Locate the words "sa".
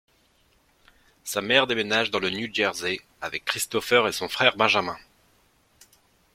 1.23-1.41